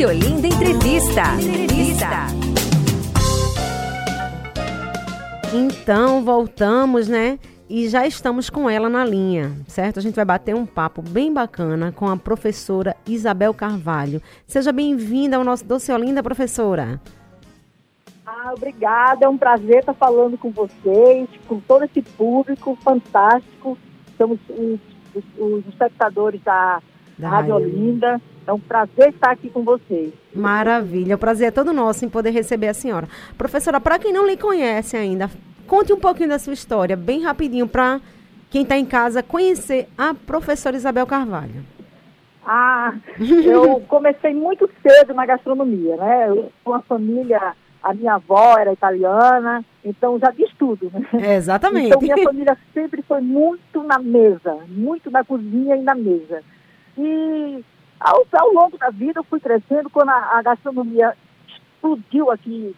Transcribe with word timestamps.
Doce 0.00 0.06
Olinda 0.06 0.46
Entrevista. 0.46 1.22
Entrevista. 1.34 2.08
Então, 5.52 6.24
voltamos, 6.24 7.06
né? 7.06 7.38
E 7.68 7.86
já 7.86 8.06
estamos 8.06 8.48
com 8.48 8.70
ela 8.70 8.88
na 8.88 9.04
linha, 9.04 9.52
certo? 9.66 9.98
A 9.98 10.02
gente 10.02 10.14
vai 10.14 10.24
bater 10.24 10.54
um 10.54 10.64
papo 10.64 11.02
bem 11.02 11.30
bacana 11.30 11.92
com 11.92 12.08
a 12.08 12.16
professora 12.16 12.96
Isabel 13.06 13.52
Carvalho. 13.52 14.22
Seja 14.46 14.72
bem-vinda 14.72 15.36
ao 15.36 15.44
nosso 15.44 15.66
Doce 15.66 15.92
Olinda, 15.92 16.22
professora. 16.22 16.98
Ah, 18.24 18.54
obrigada, 18.56 19.26
é 19.26 19.28
um 19.28 19.36
prazer 19.36 19.80
estar 19.80 19.92
falando 19.92 20.38
com 20.38 20.50
vocês, 20.50 21.28
com 21.46 21.60
todo 21.60 21.84
esse 21.84 22.00
público 22.00 22.74
fantástico. 22.82 23.76
Somos 24.16 24.38
os, 24.48 24.80
os, 25.14 25.24
os 25.38 25.66
espectadores 25.66 26.40
da, 26.42 26.80
da 27.18 27.28
Rádio 27.28 27.56
Olinda. 27.56 28.18
É 28.50 28.52
um 28.52 28.58
prazer 28.58 29.10
estar 29.10 29.30
aqui 29.30 29.48
com 29.48 29.62
vocês. 29.62 30.12
Maravilha, 30.34 31.14
o 31.14 31.18
prazer 31.18 31.48
é 31.48 31.50
todo 31.52 31.72
nosso 31.72 32.04
em 32.04 32.08
poder 32.08 32.30
receber 32.30 32.66
a 32.66 32.74
senhora. 32.74 33.08
Professora, 33.38 33.80
para 33.80 33.96
quem 33.96 34.12
não 34.12 34.26
lhe 34.26 34.36
conhece 34.36 34.96
ainda, 34.96 35.30
conte 35.68 35.92
um 35.92 36.00
pouquinho 36.00 36.30
da 36.30 36.38
sua 36.40 36.52
história, 36.52 36.96
bem 36.96 37.22
rapidinho, 37.22 37.68
para 37.68 38.00
quem 38.50 38.62
está 38.62 38.76
em 38.76 38.84
casa 38.84 39.22
conhecer 39.22 39.86
a 39.96 40.14
professora 40.14 40.74
Isabel 40.74 41.06
Carvalho. 41.06 41.64
Ah, 42.44 42.92
eu 43.46 43.78
comecei 43.86 44.34
muito 44.34 44.68
cedo 44.82 45.14
na 45.14 45.24
gastronomia, 45.24 45.96
né? 45.96 46.30
Eu, 46.30 46.50
uma 46.66 46.82
família 46.82 47.54
a 47.80 47.94
minha 47.94 48.14
avó 48.14 48.58
era 48.58 48.72
italiana, 48.72 49.64
então 49.84 50.18
já 50.18 50.32
diz 50.32 50.50
tudo, 50.58 50.90
né? 50.92 51.06
É, 51.22 51.36
exatamente. 51.36 51.86
Então 51.86 52.00
minha 52.00 52.18
família 52.18 52.58
sempre 52.74 53.00
foi 53.02 53.20
muito 53.20 53.84
na 53.84 54.00
mesa, 54.00 54.58
muito 54.66 55.08
na 55.08 55.22
cozinha 55.22 55.76
e 55.76 55.82
na 55.82 55.94
mesa. 55.94 56.42
E 56.98 57.64
ao, 58.00 58.26
ao 58.32 58.52
longo 58.52 58.78
da 58.78 58.90
vida 58.90 59.20
eu 59.20 59.24
fui 59.24 59.38
crescendo, 59.38 59.90
quando 59.90 60.08
a, 60.08 60.38
a 60.38 60.42
gastronomia 60.42 61.16
explodiu 61.46 62.30
aqui, 62.30 62.74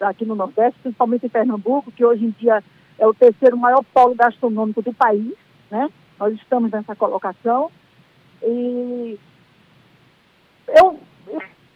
aqui 0.00 0.24
no 0.24 0.34
Nordeste, 0.34 0.80
principalmente 0.82 1.26
em 1.26 1.30
Pernambuco, 1.30 1.92
que 1.92 2.04
hoje 2.04 2.24
em 2.24 2.30
dia 2.30 2.62
é 2.98 3.06
o 3.06 3.14
terceiro 3.14 3.56
maior 3.56 3.82
polo 3.94 4.14
gastronômico 4.14 4.82
do 4.82 4.92
país, 4.92 5.34
né? 5.70 5.88
Nós 6.18 6.34
estamos 6.34 6.70
nessa 6.70 6.94
colocação. 6.94 7.70
E 8.42 9.18
eu, 10.68 11.00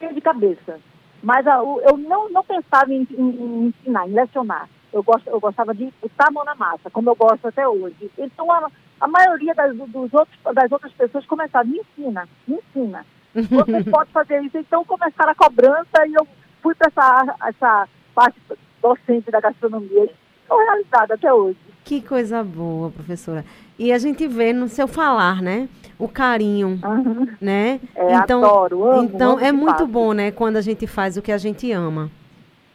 eu 0.01 0.13
de 0.13 0.21
cabeça 0.21 0.79
mas 1.23 1.47
a, 1.47 1.57
eu 1.57 1.97
não, 1.97 2.29
não 2.31 2.45
pensava 2.45 2.93
em, 2.93 3.07
em, 3.11 3.29
em, 3.29 3.67
ensinar, 3.67 4.09
em 4.09 4.13
lecionar. 4.13 4.69
Eu, 4.93 5.03
gost, 5.03 5.27
eu 5.27 5.41
gostava 5.41 5.75
de 5.75 5.93
botar 6.01 6.29
a 6.29 6.31
mão 6.31 6.45
na 6.45 6.55
massa, 6.55 6.91
como 6.91 7.11
eu 7.11 7.17
gosto 7.17 7.47
até 7.47 7.67
hoje. 7.67 8.11
Então, 8.17 8.51
a, 8.51 8.71
a 9.01 9.09
maioria 9.09 9.55
das, 9.55 9.77
dos 9.77 10.13
outros, 10.13 10.39
das 10.55 10.71
outras 10.71 10.93
pessoas 10.93 11.27
começaram, 11.27 11.69
me 11.69 11.79
ensina, 11.79 12.29
me 12.47 12.57
ensina. 12.57 13.05
Você 13.35 13.85
pode 13.91 14.11
fazer 14.11 14.41
isso. 14.43 14.59
Então, 14.59 14.85
começaram 14.85 15.31
a 15.31 15.35
cobrança 15.35 16.07
e 16.07 16.15
eu 16.15 16.27
fui 16.63 16.75
para 16.75 16.89
essa, 16.89 17.37
essa 17.49 17.89
parte 18.15 18.41
docente 18.83 19.31
da 19.31 19.41
gastronomia. 19.41 20.11
Estou 20.43 20.59
realizada 20.59 21.15
até 21.15 21.33
hoje. 21.33 21.59
Que 21.85 22.01
coisa 22.03 22.43
boa, 22.43 22.91
professora. 22.91 23.45
E 23.79 23.93
a 23.93 23.99
gente 23.99 24.27
vê 24.27 24.53
no 24.53 24.69
seu 24.69 24.87
falar, 24.89 25.41
né? 25.41 25.69
O 25.99 26.09
carinho, 26.09 26.79
uhum. 26.85 27.29
né? 27.41 27.81
É, 27.95 28.15
então, 28.17 28.45
adoro, 28.45 28.85
amo, 28.85 29.03
então 29.05 29.33
amo 29.33 29.45
é 29.45 29.53
muito 29.53 29.87
bom, 29.87 30.13
né? 30.13 30.31
Quando 30.31 30.57
a 30.57 30.61
gente 30.61 30.87
faz 30.87 31.17
o 31.17 31.23
que 31.23 31.33
a 31.33 31.39
gente 31.39 31.71
ama, 31.73 32.11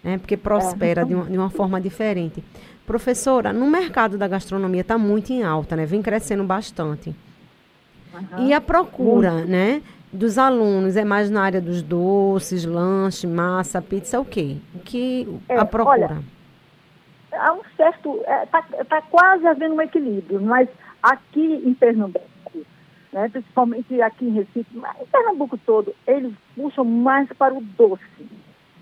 né? 0.03 0.17
Porque 0.17 0.35
prospera 0.35 1.01
é. 1.01 1.05
de, 1.05 1.13
uma, 1.13 1.25
de 1.25 1.37
uma 1.37 1.49
forma 1.49 1.79
diferente. 1.79 2.43
Professora, 2.85 3.53
no 3.53 3.69
mercado 3.69 4.17
da 4.17 4.27
gastronomia 4.27 4.81
está 4.81 4.97
muito 4.97 5.31
em 5.31 5.43
alta, 5.43 5.75
né? 5.75 5.85
Vem 5.85 6.01
crescendo 6.01 6.43
bastante. 6.43 7.15
Uhum. 8.13 8.47
E 8.47 8.53
a 8.53 8.59
procura, 8.59 9.31
muito. 9.31 9.49
né? 9.49 9.81
Dos 10.11 10.37
alunos 10.37 10.95
é 10.95 11.03
mais 11.03 11.31
na 11.31 11.41
área 11.41 11.61
dos 11.61 11.81
doces, 11.81 12.65
lanche, 12.65 13.25
massa, 13.25 13.81
pizza, 13.81 14.19
o 14.19 14.25
quê? 14.25 14.57
O 14.75 14.79
que 14.79 15.27
é, 15.49 15.57
a 15.57 15.65
procura? 15.65 15.95
Olha, 15.95 16.23
há 17.31 17.53
um 17.53 17.61
certo. 17.75 18.17
Está 18.19 18.31
é, 18.31 18.45
tá, 18.45 18.85
tá 18.85 19.01
quase 19.01 19.47
havendo 19.47 19.75
um 19.75 19.81
equilíbrio, 19.81 20.39
mas 20.41 20.69
aqui 21.01 21.63
em 21.65 21.73
Pernambuco, 21.73 22.27
né, 23.11 23.29
principalmente 23.29 24.01
aqui 24.01 24.25
em 24.25 24.31
Recife, 24.31 24.67
em 24.75 25.05
Pernambuco 25.07 25.57
todo, 25.65 25.95
eles 26.05 26.33
puxam 26.55 26.85
mais 26.85 27.27
para 27.29 27.53
o 27.53 27.61
doce. 27.61 28.03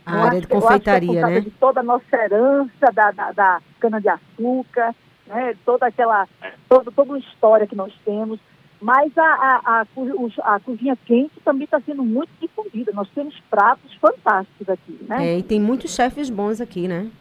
A 0.05 0.15
eu 0.15 0.23
área 0.23 0.41
de 0.41 0.47
confeitaria, 0.47 1.19
é 1.19 1.25
né? 1.25 1.39
De 1.41 1.51
toda 1.51 1.79
a 1.79 1.83
nossa 1.83 2.15
herança 2.15 2.91
da, 2.93 3.11
da, 3.11 3.31
da 3.31 3.61
cana-de-açúcar, 3.79 4.95
né, 5.27 5.55
toda 5.65 5.87
aquela. 5.87 6.27
Todo, 6.67 6.91
toda 6.91 7.11
uma 7.11 7.19
história 7.19 7.67
que 7.67 7.75
nós 7.75 7.93
temos. 8.03 8.39
Mas 8.81 9.15
a, 9.15 9.23
a, 9.23 9.81
a, 9.81 10.55
a 10.55 10.59
cozinha 10.59 10.97
quente 11.05 11.39
também 11.45 11.65
está 11.65 11.79
sendo 11.81 12.03
muito 12.03 12.29
difundida. 12.41 12.91
Nós 12.93 13.07
temos 13.13 13.39
pratos 13.49 13.93
fantásticos 13.95 14.67
aqui, 14.67 14.97
né? 15.07 15.33
É, 15.33 15.37
e 15.37 15.43
tem 15.43 15.61
muitos 15.61 15.93
chefes 15.93 16.31
bons 16.31 16.59
aqui, 16.59 16.87
né? 16.87 17.11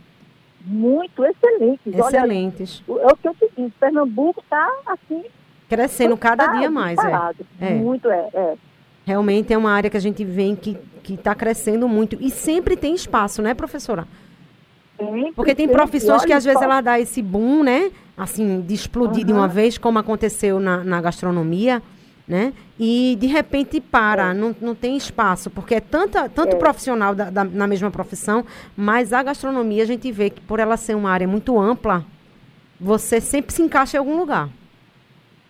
muito 0.64 1.24
excelentes. 1.24 1.94
Excelentes. 1.94 2.82
Olha, 2.88 3.02
é 3.02 3.06
o 3.06 3.16
que 3.16 3.28
eu 3.28 3.34
te 3.34 3.50
disse, 3.56 3.74
Pernambuco 3.78 4.40
está 4.40 4.68
assim. 4.86 5.24
Crescendo 5.68 6.16
cada 6.16 6.46
dia 6.48 6.70
mais. 6.70 6.98
É. 6.98 7.66
é. 7.66 7.74
Muito, 7.74 8.10
é, 8.10 8.28
é. 8.34 8.56
Realmente 9.04 9.52
é 9.52 9.58
uma 9.58 9.72
área 9.72 9.90
que 9.90 9.96
a 9.96 10.00
gente 10.00 10.24
vê 10.24 10.56
que 10.56 10.78
está 11.14 11.34
crescendo 11.34 11.88
muito. 11.88 12.16
E 12.20 12.30
sempre 12.30 12.76
tem 12.76 12.94
espaço, 12.94 13.42
né, 13.42 13.54
professora? 13.54 14.06
Sempre, 14.98 15.32
Porque 15.32 15.54
tem 15.54 15.68
profissões 15.68 16.24
que 16.24 16.32
às 16.32 16.44
vezes 16.44 16.60
ela 16.60 16.80
dá 16.80 17.00
esse 17.00 17.22
boom, 17.22 17.62
né? 17.62 17.90
Assim, 18.16 18.60
de 18.60 18.74
explodir 18.74 19.22
uhum. 19.22 19.26
de 19.26 19.32
uma 19.32 19.48
vez, 19.48 19.78
como 19.78 19.98
aconteceu 19.98 20.60
na, 20.60 20.84
na 20.84 21.00
gastronomia 21.00 21.82
né? 22.30 22.52
E 22.78 23.18
de 23.20 23.26
repente 23.26 23.80
para, 23.80 24.30
é. 24.30 24.34
não, 24.34 24.54
não 24.60 24.72
tem 24.72 24.96
espaço, 24.96 25.50
porque 25.50 25.74
é 25.74 25.80
tanta, 25.80 26.28
tanto 26.28 26.54
é. 26.54 26.58
profissional 26.60 27.12
da, 27.12 27.28
da, 27.28 27.42
na 27.42 27.66
mesma 27.66 27.90
profissão, 27.90 28.46
mas 28.76 29.12
a 29.12 29.20
gastronomia 29.20 29.82
a 29.82 29.86
gente 29.86 30.12
vê 30.12 30.30
que 30.30 30.40
por 30.40 30.60
ela 30.60 30.76
ser 30.76 30.94
uma 30.94 31.10
área 31.10 31.26
muito 31.26 31.58
ampla, 31.58 32.04
você 32.80 33.20
sempre 33.20 33.52
se 33.52 33.60
encaixa 33.60 33.96
em 33.96 33.98
algum 33.98 34.16
lugar. 34.16 34.48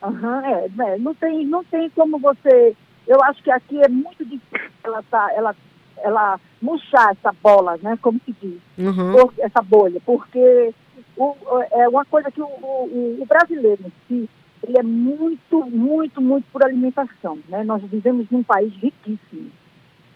Uhum, 0.02 0.40
é, 0.40 0.70
é, 0.80 0.98
não 0.98 1.14
tem, 1.14 1.46
não 1.46 1.62
tem 1.64 1.90
como 1.90 2.18
você. 2.18 2.74
Eu 3.10 3.21
acho 3.25 3.43
que 3.43 3.50
aqui 3.50 3.82
é 3.82 3.88
muito 3.88 4.25
difícil 4.25 4.71
ela 4.84 5.03
tá, 5.10 5.32
ela, 5.34 5.56
ela 5.98 6.41
murchar 6.62 7.10
essa 7.10 7.34
bola, 7.43 7.76
né? 7.82 7.98
Como 8.00 8.21
se 8.25 8.32
diz, 8.41 8.60
uhum. 8.78 9.12
por, 9.12 9.34
essa 9.38 9.60
bolha, 9.60 10.00
porque 10.06 10.72
o, 11.16 11.34
é 11.72 11.88
uma 11.88 12.04
coisa 12.04 12.31
que 12.31 12.41
o, 12.41 12.47
o, 12.47 13.19
o 13.21 13.26
brasileiro 13.26 13.82
em 13.84 13.93
si 14.06 14.31
ele 14.62 14.78
é 14.78 14.82
muito, 14.82 15.65
muito, 15.66 16.21
muito 16.21 16.44
por 16.53 16.62
alimentação. 16.62 17.41
Né? 17.48 17.65
Nós 17.65 17.82
vivemos 17.82 18.31
num 18.31 18.44
país 18.44 18.72
riquíssimo. 18.75 19.50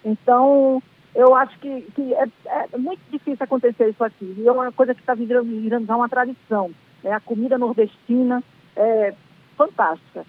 Então, 0.04 0.80
eu 1.14 1.34
acho 1.34 1.58
que, 1.58 1.80
que 1.96 2.14
é, 2.14 2.28
é, 2.46 2.78
muito 2.78 3.00
difícil 3.10 3.38
acontecer 3.40 3.88
isso 3.88 4.04
aqui. 4.04 4.34
E 4.38 4.46
é 4.46 4.52
uma 4.52 4.70
coisa 4.70 4.94
que 4.94 5.00
está 5.00 5.14
virando, 5.14 5.48
virando 5.60 5.86
já 5.86 5.96
uma 5.96 6.08
tradição. 6.08 6.70
Né? 7.02 7.10
A 7.10 7.20
comida 7.20 7.58
nordestina 7.58 8.40
é 8.76 9.14
fantástica. 9.56 10.24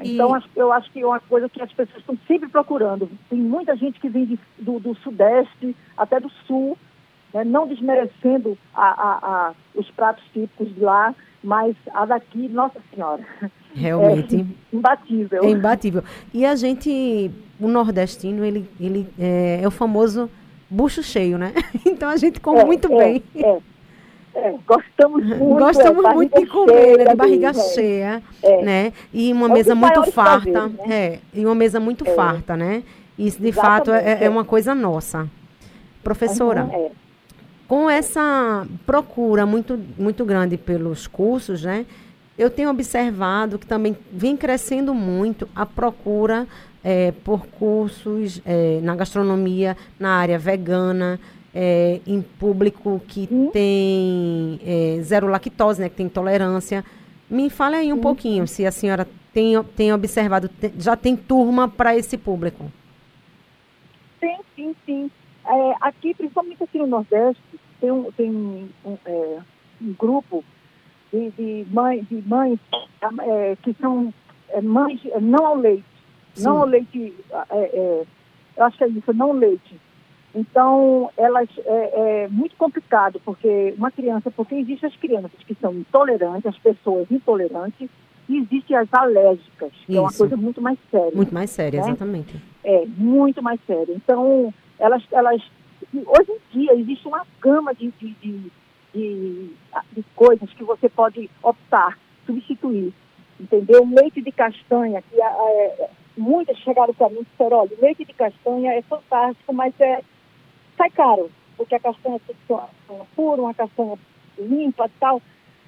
Então, 0.00 0.36
e... 0.36 0.42
eu 0.58 0.72
acho 0.72 0.90
que 0.92 1.00
é 1.00 1.06
uma 1.06 1.20
coisa 1.20 1.48
que 1.48 1.60
as 1.60 1.72
pessoas 1.72 1.98
estão 1.98 2.18
sempre 2.26 2.48
procurando. 2.48 3.10
Tem 3.28 3.38
muita 3.38 3.76
gente 3.76 3.98
que 4.00 4.08
vem 4.08 4.26
de, 4.26 4.38
do, 4.58 4.78
do 4.78 4.94
Sudeste, 4.96 5.76
até 5.96 6.20
do 6.20 6.30
Sul, 6.46 6.76
né? 7.32 7.44
não 7.44 7.66
desmerecendo 7.66 8.56
a, 8.74 8.88
a, 8.88 9.18
a, 9.22 9.52
os 9.74 9.90
pratos 9.90 10.24
típicos 10.32 10.74
de 10.74 10.80
lá, 10.80 11.14
mas 11.42 11.76
a 11.92 12.04
daqui, 12.04 12.48
Nossa 12.48 12.80
Senhora. 12.92 13.24
Realmente. 13.74 14.36
É 14.72 14.76
imbatível. 14.76 15.44
É 15.44 15.50
imbatível. 15.50 16.04
E 16.32 16.44
a 16.44 16.56
gente, 16.56 17.30
o 17.60 17.68
nordestino, 17.68 18.44
ele, 18.44 18.68
ele 18.80 19.08
é, 19.18 19.60
é 19.62 19.66
o 19.66 19.70
famoso 19.70 20.30
bucho 20.70 21.02
cheio, 21.02 21.38
né? 21.38 21.52
Então 21.86 22.08
a 22.08 22.16
gente 22.16 22.40
come 22.40 22.60
é, 22.60 22.64
muito 22.64 22.92
é, 22.92 22.96
bem. 22.96 23.22
É. 23.36 23.58
É, 24.38 24.54
gostamos 24.66 25.24
muito. 25.26 25.58
Gostamos 25.58 26.04
é, 26.04 26.14
muito 26.14 26.40
de 26.40 26.46
comer, 26.46 26.98
né? 26.98 27.04
De 27.06 27.14
barriga 27.16 27.52
cheia, 27.52 28.22
é. 28.42 28.62
né? 28.62 28.92
E 29.12 29.32
uma 29.32 29.48
mesa 29.48 29.74
muito 29.74 30.02
farta. 30.12 30.68
Né? 30.68 30.74
É, 30.88 31.18
e 31.34 31.44
uma 31.44 31.54
mesa 31.54 31.80
muito 31.80 32.04
farta, 32.04 32.56
né? 32.56 32.82
Isso, 33.18 33.40
de 33.40 33.48
Exatamente, 33.48 33.86
fato, 33.86 33.92
é, 33.92 34.24
é, 34.24 34.28
uma 34.28 34.44
coisa 34.44 34.74
nossa. 34.74 35.28
Professora, 36.04 36.64
uhum, 36.64 36.90
com 37.66 37.90
essa 37.90 38.66
procura 38.86 39.44
muito, 39.44 39.78
muito 39.98 40.24
grande 40.24 40.56
pelos 40.56 41.06
cursos, 41.06 41.64
né? 41.64 41.84
Eu 42.38 42.48
tenho 42.48 42.70
observado 42.70 43.58
que 43.58 43.66
também 43.66 43.96
vem 44.12 44.36
crescendo 44.36 44.94
muito 44.94 45.48
a 45.56 45.66
procura 45.66 46.46
é, 46.84 47.12
por 47.24 47.46
cursos 47.46 48.40
é, 48.46 48.78
na 48.80 48.94
gastronomia, 48.94 49.76
na 49.98 50.10
área 50.16 50.38
vegana, 50.38 51.18
é, 51.60 52.00
em 52.06 52.22
público 52.22 53.02
que 53.08 53.28
hum? 53.28 53.50
tem 53.50 54.60
é, 54.64 55.02
zero 55.02 55.26
lactose, 55.26 55.80
né, 55.80 55.88
que 55.88 55.96
tem 55.96 56.06
intolerância. 56.06 56.84
Me 57.28 57.50
fale 57.50 57.74
aí 57.74 57.92
um 57.92 57.96
hum. 57.96 58.00
pouquinho, 58.00 58.46
se 58.46 58.64
a 58.64 58.70
senhora 58.70 59.08
tem, 59.32 59.60
tem 59.74 59.92
observado, 59.92 60.48
já 60.78 60.94
tem 60.94 61.16
turma 61.16 61.68
para 61.68 61.96
esse 61.96 62.16
público. 62.16 62.70
Sim, 64.20 64.36
sim, 64.54 64.76
sim. 64.86 65.10
É, 65.44 65.74
aqui, 65.80 66.14
principalmente 66.14 66.62
aqui 66.62 66.78
no 66.78 66.86
Nordeste, 66.86 67.42
tem 67.80 67.90
um, 67.90 68.12
tem 68.12 68.30
um, 68.30 68.68
um, 68.84 68.98
é, 69.04 69.38
um 69.82 69.92
grupo 69.94 70.44
de, 71.12 71.30
de, 71.30 71.66
mãe, 71.72 72.06
de 72.08 72.22
mães 72.24 72.60
é, 73.20 73.56
que 73.56 73.74
são 73.80 74.14
é, 74.50 74.60
mães 74.60 75.00
não 75.20 75.44
ao 75.44 75.56
leite, 75.56 75.84
Sim. 76.34 76.44
não 76.44 76.58
ao 76.58 76.66
leite 76.66 77.14
é, 77.50 77.56
é, 77.58 78.06
eu 78.56 78.64
acho 78.64 78.78
que 78.78 78.84
é 78.84 78.88
isso, 78.88 79.12
não 79.12 79.32
leite. 79.32 79.80
Então, 80.34 81.10
elas 81.16 81.48
é, 81.64 82.24
é, 82.24 82.28
muito 82.28 82.54
complicado, 82.56 83.20
porque 83.24 83.74
uma 83.76 83.90
criança, 83.90 84.30
porque 84.30 84.54
existem 84.54 84.88
as 84.88 84.96
crianças 84.96 85.42
que 85.46 85.54
são 85.54 85.72
intolerantes, 85.72 86.46
as 86.46 86.58
pessoas 86.58 87.10
intolerantes, 87.10 87.88
e 88.28 88.36
existem 88.36 88.76
as 88.76 88.92
alérgicas, 88.92 89.72
que 89.86 89.92
Isso. 89.92 89.98
é 89.98 90.00
uma 90.00 90.12
coisa 90.12 90.36
muito 90.36 90.60
mais 90.60 90.78
séria. 90.90 91.12
Muito 91.14 91.32
mais 91.32 91.50
séria, 91.50 91.80
né? 91.80 91.86
exatamente. 91.88 92.36
É, 92.62 92.84
muito 92.96 93.42
mais 93.42 93.58
séria. 93.66 93.94
Então, 93.94 94.52
elas, 94.78 95.02
elas 95.10 95.42
hoje 95.94 96.32
em 96.32 96.58
dia 96.58 96.74
existe 96.74 97.08
uma 97.08 97.26
gama 97.40 97.74
de, 97.74 97.90
de, 97.98 98.10
de, 98.14 98.52
de, 98.94 99.50
de 99.92 100.04
coisas 100.14 100.52
que 100.52 100.62
você 100.62 100.88
pode 100.90 101.30
optar, 101.42 101.98
substituir. 102.26 102.92
Entendeu? 103.40 103.88
Leite 103.90 104.20
de 104.20 104.32
castanha, 104.32 105.00
que 105.00 105.20
é, 105.20 105.24
é 105.24 105.90
muitas 106.16 106.58
chegaram 106.58 106.92
para 106.92 107.08
mim 107.08 107.20
e 107.20 107.24
disseram, 107.24 107.58
olha, 107.58 107.70
leite 107.80 108.04
de 108.04 108.12
castanha 108.12 108.72
é 108.72 108.82
fantástico, 108.82 109.52
mas 109.52 109.72
é 109.80 110.02
sai 110.78 110.90
caro, 110.90 111.30
porque 111.56 111.74
a 111.74 111.80
castanha 111.80 112.20
tem 112.26 112.34
que 112.34 112.46
ser 112.46 112.54
uma 112.88 113.04
pura, 113.14 113.42
uma 113.42 113.52
castanha 113.52 113.98
limpa 114.38 114.86
e 114.86 115.00
tal. 115.00 115.20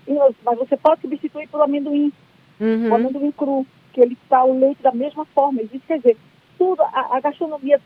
E, 0.07 0.15
mas 0.43 0.59
você 0.59 0.77
pode 0.77 1.03
substituir 1.03 1.49
pelo 1.49 1.65
amendoim, 1.65 2.12
uhum. 2.59 2.91
o 2.91 2.95
amendoim 2.95 3.33
cru, 3.33 3.67
que 3.93 4.01
ele 4.01 4.17
está 4.23 4.45
o 4.45 4.59
leite 4.59 4.83
da 4.83 4.93
mesma 4.93 5.25
forma. 5.27 5.61
Existe, 5.61 5.87
quer 5.87 5.99
dizer, 5.99 6.17
tudo, 6.57 6.83
a, 6.83 7.17
a 7.17 7.21
gastronomia, 7.21 7.81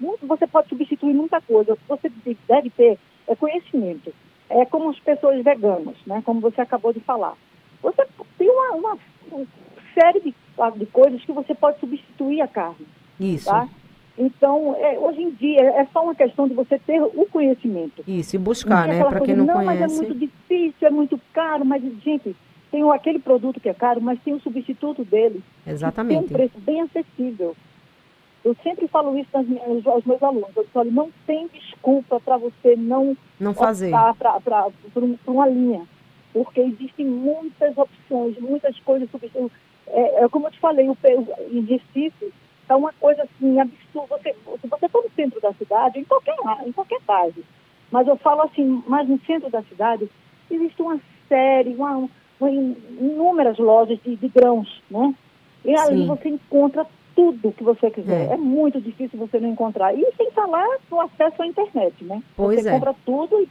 muito, 0.00 0.26
você 0.26 0.46
pode 0.46 0.68
substituir 0.68 1.14
muita 1.14 1.40
coisa. 1.40 1.74
O 1.74 1.76
que 1.76 1.88
você 1.88 2.10
deve 2.48 2.70
ter 2.70 2.98
é 3.28 3.36
conhecimento. 3.36 4.12
É 4.48 4.64
como 4.64 4.90
as 4.90 4.98
pessoas 5.00 5.42
veganas, 5.42 5.96
né? 6.06 6.22
como 6.24 6.40
você 6.40 6.60
acabou 6.60 6.92
de 6.92 7.00
falar. 7.00 7.34
Você 7.82 8.06
tem 8.38 8.48
uma, 8.48 8.72
uma, 8.72 8.98
uma 9.30 9.46
série 9.92 10.20
de, 10.20 10.34
de 10.78 10.86
coisas 10.86 11.22
que 11.24 11.32
você 11.32 11.54
pode 11.54 11.80
substituir 11.80 12.40
a 12.40 12.48
carne. 12.48 12.86
Isso. 13.18 13.46
Tá? 13.46 13.68
Então, 14.18 14.74
é, 14.78 14.98
hoje 14.98 15.22
em 15.22 15.30
dia, 15.30 15.60
é 15.60 15.86
só 15.92 16.02
uma 16.02 16.14
questão 16.14 16.48
de 16.48 16.54
você 16.54 16.78
ter 16.78 17.00
o 17.02 17.26
conhecimento. 17.30 18.02
Isso, 18.08 18.36
e 18.36 18.38
buscar, 18.38 18.88
né? 18.88 19.04
Para 19.04 19.20
quem 19.20 19.36
não, 19.36 19.44
não 19.44 19.54
conhece. 19.54 19.80
Não, 19.80 19.86
mas 19.86 19.92
é 19.92 20.02
muito 20.02 20.14
difícil, 20.14 20.88
é 20.88 20.90
muito 20.90 21.20
caro, 21.34 21.64
mas, 21.64 21.82
gente, 22.02 22.34
tem 22.70 22.90
aquele 22.90 23.18
produto 23.18 23.60
que 23.60 23.68
é 23.68 23.74
caro, 23.74 24.00
mas 24.00 24.18
tem 24.22 24.34
um 24.34 24.40
substituto 24.40 25.04
dele. 25.04 25.42
Exatamente. 25.66 26.28
Tem 26.28 26.34
um 26.34 26.38
preço 26.38 26.58
bem 26.60 26.80
acessível. 26.80 27.54
Eu 28.44 28.56
sempre 28.62 28.86
falo 28.86 29.18
isso 29.18 29.28
minhas, 29.42 29.86
aos 29.86 30.04
meus 30.04 30.22
alunos. 30.22 30.56
Eu 30.56 30.64
falo, 30.72 30.90
não 30.90 31.10
tem 31.26 31.48
desculpa 31.48 32.20
para 32.20 32.36
você 32.36 32.76
não, 32.76 33.16
não 33.40 33.52
fazer 33.52 33.90
para 33.90 34.70
um, 34.96 35.18
uma 35.26 35.48
linha. 35.48 35.82
Porque 36.32 36.60
existem 36.60 37.06
muitas 37.06 37.76
opções, 37.76 38.38
muitas 38.38 38.78
coisas. 38.80 39.08
É, 39.88 40.24
é, 40.24 40.28
como 40.28 40.46
eu 40.46 40.52
te 40.52 40.60
falei, 40.60 40.88
o, 40.88 40.96
em 41.50 41.60
Recife, 41.62 42.32
Está 42.66 42.76
uma 42.76 42.92
coisa 42.94 43.22
assim 43.22 43.60
absurda. 43.60 44.18
Você, 44.18 44.34
se 44.60 44.66
você 44.66 44.88
for 44.88 45.04
no 45.04 45.10
centro 45.14 45.40
da 45.40 45.52
cidade, 45.52 46.00
em 46.00 46.04
qualquer, 46.04 46.34
em 46.66 46.72
qualquer 46.72 47.00
base, 47.06 47.44
mas 47.92 48.08
eu 48.08 48.16
falo 48.16 48.42
assim, 48.42 48.82
mais 48.88 49.08
no 49.08 49.20
centro 49.20 49.48
da 49.48 49.62
cidade, 49.62 50.10
existe 50.50 50.82
uma 50.82 50.98
série, 51.28 51.76
uma, 51.76 52.08
uma 52.40 52.50
inúmeras 52.50 53.56
lojas 53.56 54.00
de, 54.02 54.16
de, 54.16 54.28
grãos, 54.28 54.82
né? 54.90 55.14
E 55.64 55.76
ali 55.78 55.98
Sim. 55.98 56.06
você 56.08 56.28
encontra 56.28 56.84
tudo 57.14 57.52
que 57.52 57.62
você 57.62 57.88
quiser. 57.88 58.30
É. 58.30 58.34
é. 58.34 58.36
muito 58.36 58.80
difícil 58.80 59.16
você 59.16 59.38
não 59.38 59.50
encontrar. 59.50 59.94
E 59.94 60.04
sem 60.16 60.28
falar 60.32 60.66
do 60.90 61.00
acesso 61.00 61.40
à 61.40 61.46
internet, 61.46 62.02
né? 62.02 62.20
Pois 62.36 62.62
você 62.62 62.68
é. 62.68 62.72
compra 62.72 62.96
tudo 63.04 63.40
e 63.40 63.48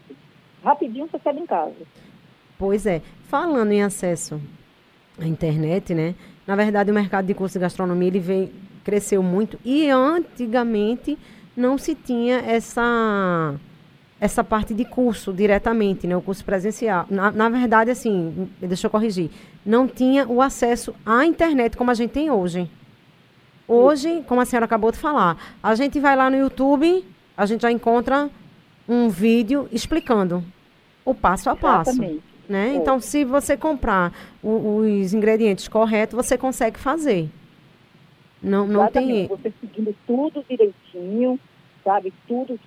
rapidinho 0.61 1.07
você 1.07 1.19
sai 1.23 1.37
em 1.37 1.45
casa. 1.45 1.73
Pois 2.59 2.85
é. 2.85 3.01
Falando 3.29 3.71
em 3.71 3.81
acesso 3.81 4.41
à 5.17 5.25
internet, 5.25 5.93
né? 5.95 6.15
Na 6.45 6.57
verdade, 6.57 6.91
o 6.91 6.93
mercado 6.93 7.25
de 7.25 7.33
curso 7.33 7.57
de 7.57 7.61
gastronomia 7.63 8.09
ele 8.09 8.19
vem 8.19 8.51
cresceu 8.85 9.21
muito 9.21 9.59
e 9.65 9.89
antigamente 9.89 11.17
não 11.57 11.77
se 11.77 11.95
tinha 11.95 12.37
essa 12.37 13.55
essa 14.21 14.43
parte 14.43 14.73
de 14.73 14.85
curso 14.85 15.33
diretamente, 15.33 16.07
né, 16.07 16.15
o 16.15 16.21
curso 16.21 16.43
presencial. 16.45 17.05
Na, 17.09 17.31
na 17.31 17.49
verdade, 17.49 17.91
assim, 17.91 18.49
deixa 18.61 18.87
eu 18.87 18.91
corrigir, 18.91 19.29
não 19.65 19.87
tinha 19.87 20.25
o 20.25 20.41
acesso 20.41 20.95
à 21.05 21.25
internet 21.25 21.75
como 21.75 21.91
a 21.91 21.93
gente 21.93 22.11
tem 22.11 22.31
hoje. 22.31 22.69
Hoje, 23.67 24.23
como 24.27 24.39
a 24.39 24.45
senhora 24.45 24.65
acabou 24.65 24.91
de 24.91 24.97
falar, 24.97 25.57
a 25.61 25.75
gente 25.75 25.99
vai 25.99 26.15
lá 26.15 26.29
no 26.29 26.37
YouTube, 26.37 27.03
a 27.35 27.45
gente 27.45 27.63
já 27.63 27.71
encontra 27.71 28.29
um 28.87 29.09
vídeo 29.09 29.67
explicando 29.71 30.43
o 31.03 31.13
passo 31.13 31.49
a 31.49 31.55
passo. 31.55 31.91
Exatamente. 31.91 32.23
Né? 32.47 32.69
É. 32.69 32.75
Então, 32.75 32.99
se 32.99 33.25
você 33.25 33.57
comprar 33.57 34.13
o, 34.41 34.77
os 34.77 35.13
ingredientes 35.13 35.67
corretos, 35.67 36.15
você 36.15 36.37
consegue 36.37 36.79
fazer. 36.79 37.29
Não, 38.45 38.67
não 38.67 38.87
tem. 38.91 39.27
Você 39.27 39.51
seguindo 39.59 39.95
tudo 40.05 40.45
direitinho, 40.47 41.39
sabe? 41.83 42.13
Tudo, 42.27 42.59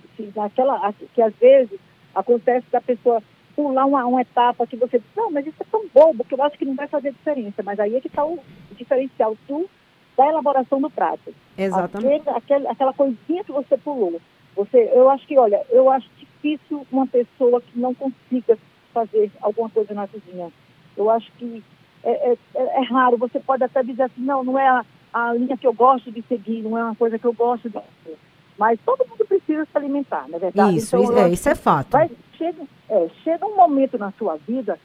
aquela, 0.43 0.93
que 1.15 1.23
às 1.23 1.33
vezes 1.37 1.79
acontece 2.15 2.67
da 2.73 2.81
pessoa 2.81 3.23
pular 3.55 3.87
uma, 3.87 4.05
uma 4.05 4.21
etapa 4.21 4.67
que 4.67 4.77
você 4.77 4.99
diz, 4.99 5.09
não, 5.17 5.31
mas 5.31 5.47
isso 5.47 5.57
é 5.61 5.67
tão 5.71 5.85
bobo 5.95 6.25
que 6.25 6.35
eu 6.35 6.43
acho 6.43 6.59
que 6.59 6.65
não 6.65 6.75
vai 6.75 6.89
fazer 6.89 7.13
diferença. 7.13 7.63
Mas 7.63 7.79
aí 7.79 7.95
é 7.95 8.01
que 8.01 8.09
está 8.09 8.25
o 8.25 8.41
diferencial 8.73 9.37
do, 9.47 9.71
da 10.17 10.27
elaboração 10.27 10.81
do 10.81 10.91
prato. 10.91 11.33
Exatamente. 11.57 12.29
Aquele, 12.29 12.37
aquele, 12.37 12.67
aquela 12.67 12.93
coisinha 12.93 13.45
que 13.45 13.53
você 13.53 13.77
pulou. 13.77 14.21
Você, 14.57 14.91
eu 14.93 15.09
acho 15.09 15.25
que, 15.29 15.39
olha, 15.39 15.65
eu 15.71 15.89
acho 15.89 16.09
difícil 16.19 16.85
uma 16.91 17.07
pessoa 17.07 17.61
que 17.61 17.79
não 17.79 17.95
consiga 17.95 18.59
fazer 18.93 19.31
alguma 19.41 19.71
coisa 19.71 19.95
na 19.95 20.09
cozinha. 20.09 20.51
Eu 20.97 21.09
acho 21.09 21.31
que 21.39 21.63
é, 22.03 22.33
é, 22.33 22.37
é, 22.55 22.83
raro. 22.83 23.17
Você 23.19 23.39
pode 23.39 23.63
até 23.63 23.83
dizer 23.85 24.05
assim, 24.05 24.23
não, 24.23 24.43
não 24.43 24.59
é 24.59 24.69
a, 24.69 24.85
a 25.13 25.33
linha 25.33 25.57
que 25.57 25.67
eu 25.67 25.73
gosto 25.73 26.11
de 26.11 26.23
seguir, 26.23 26.63
não 26.63 26.77
é 26.77 26.85
uma 26.85 26.95
coisa 26.95 27.19
que 27.19 27.25
eu 27.25 27.33
gosto 27.33 27.69
de 27.69 27.75
fazer. 27.75 28.19
Mas 28.59 28.79
todo 28.85 29.07
mundo 29.09 29.25
precisa 29.25 29.65
se 29.65 29.79
alimentar, 29.79 30.27
não 30.29 30.37
é 30.37 30.41
verdade? 30.41 30.77
Isso, 30.77 30.97
então, 30.97 31.19
é, 31.19 31.29
isso 31.31 31.49
é 31.49 31.55
fato. 31.55 31.93
Vai, 31.93 32.11
chega, 32.37 32.63
é, 32.89 33.09
chega 33.23 33.47
um 33.47 33.57
momento 33.57 33.97
na 33.97 34.13
sua 34.13 34.37
vida 34.37 34.79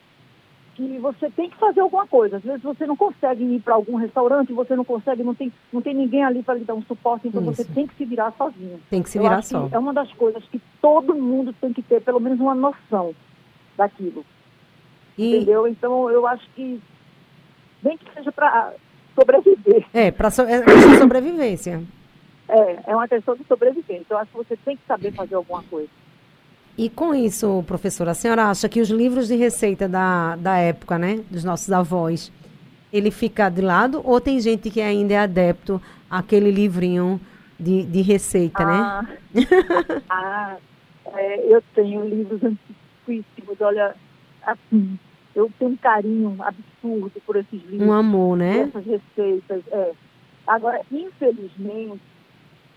que 0.75 0.97
você 0.99 1.29
tem 1.29 1.49
que 1.49 1.57
fazer 1.57 1.81
alguma 1.81 2.07
coisa. 2.07 2.37
Às 2.37 2.43
vezes 2.43 2.61
você 2.61 2.85
não 2.85 2.95
consegue 2.95 3.43
ir 3.43 3.59
para 3.61 3.75
algum 3.75 3.95
restaurante, 3.95 4.53
você 4.53 4.75
não 4.75 4.83
consegue, 4.83 5.23
não 5.23 5.35
tem, 5.35 5.51
não 5.71 5.81
tem 5.81 5.93
ninguém 5.93 6.23
ali 6.23 6.41
para 6.41 6.55
lhe 6.55 6.65
dar 6.65 6.73
um 6.73 6.83
suporte, 6.83 7.27
então 7.27 7.41
Isso. 7.41 7.53
você 7.53 7.65
tem 7.65 7.87
que 7.87 7.95
se 7.95 8.05
virar 8.05 8.31
sozinho. 8.37 8.79
Tem 8.89 9.01
que 9.01 9.09
se 9.09 9.19
virar 9.19 9.41
só. 9.43 9.69
É 9.71 9.77
uma 9.77 9.93
das 9.93 10.11
coisas 10.13 10.43
que 10.45 10.61
todo 10.81 11.15
mundo 11.15 11.53
tem 11.53 11.71
que 11.73 11.81
ter, 11.81 12.01
pelo 12.01 12.19
menos 12.19 12.39
uma 12.39 12.55
noção 12.55 13.13
daquilo. 13.77 14.25
E... 15.17 15.35
Entendeu? 15.35 15.67
Então 15.67 16.09
eu 16.09 16.25
acho 16.25 16.47
que, 16.55 16.81
bem 17.81 17.97
que 17.97 18.11
seja 18.13 18.31
para 18.31 18.73
sobreviver. 19.15 19.85
É, 19.93 20.11
para 20.11 20.29
so, 20.29 20.41
é 20.43 20.63
sobrevivência. 20.97 21.81
É, 22.47 22.91
é 22.91 22.95
uma 22.95 23.07
questão 23.07 23.35
de 23.35 23.43
sobrevivência. 23.45 24.05
Eu 24.09 24.17
acho 24.17 24.31
que 24.31 24.37
você 24.37 24.57
tem 24.57 24.75
que 24.75 24.83
saber 24.87 25.11
fazer 25.13 25.35
alguma 25.35 25.63
coisa. 25.63 25.89
E 26.77 26.89
com 26.89 27.13
isso, 27.13 27.63
professora, 27.67 28.11
a 28.11 28.15
senhora 28.15 28.45
acha 28.45 28.67
que 28.67 28.81
os 28.81 28.89
livros 28.89 29.27
de 29.27 29.35
receita 29.35 29.87
da, 29.87 30.35
da 30.35 30.57
época, 30.57 30.97
né, 30.97 31.23
dos 31.29 31.43
nossos 31.43 31.71
avós, 31.71 32.31
ele 32.91 33.11
fica 33.11 33.49
de 33.49 33.61
lado 33.61 34.01
ou 34.03 34.19
tem 34.19 34.39
gente 34.39 34.69
que 34.71 34.81
ainda 34.81 35.13
é 35.13 35.17
adepto 35.17 35.81
àquele 36.09 36.49
livrinho 36.49 37.21
de, 37.59 37.83
de 37.83 38.01
receita, 38.01 38.65
né? 38.65 38.73
ah, 38.73 39.05
né? 39.33 39.45
ah, 40.09 40.57
é, 41.15 41.53
eu 41.53 41.61
tenho 41.75 42.07
livros 42.07 42.41
antiquíssimos, 42.43 43.61
olha, 43.61 43.95
assim, 44.43 44.97
eu 45.35 45.51
tenho 45.57 45.71
um 45.71 45.77
carinho 45.77 46.35
absurdo 46.39 47.21
por 47.25 47.35
esses 47.35 47.63
livros. 47.63 47.87
Um 47.87 47.93
amor, 47.93 48.37
né? 48.37 48.59
Essas 48.61 48.85
receitas. 48.85 49.63
É. 49.71 49.91
Agora, 50.45 50.81
infelizmente, 50.91 52.01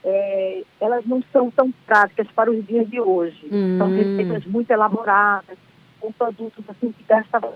é, 0.05 0.63
elas 0.81 1.05
não 1.05 1.23
são 1.33 1.51
tão 1.51 1.73
práticas 1.87 2.29
para 2.29 2.51
os 2.51 2.65
dias 2.67 2.89
de 2.89 3.01
hoje. 3.01 3.47
Hum. 3.51 3.77
São 3.79 3.91
receitas 3.91 4.47
muito 4.47 4.71
elaboradas, 4.71 5.59
com 6.01 6.13
produtos 6.13 6.65
assim 6.69 6.93
que 6.93 7.05
gastam 7.05 7.55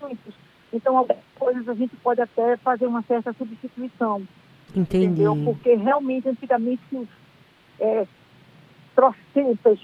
muitos. 0.00 0.34
Então, 0.72 0.98
algumas 0.98 1.22
coisas 1.38 1.68
a 1.68 1.74
gente 1.74 1.96
pode 1.96 2.20
até 2.20 2.56
fazer 2.58 2.86
uma 2.86 3.02
certa 3.02 3.32
substituição. 3.32 4.26
Entendi. 4.74 5.06
Entendeu? 5.06 5.36
Porque 5.44 5.74
realmente, 5.74 6.28
antigamente, 6.28 6.82
é, 7.80 8.06
trocentas 8.94 9.78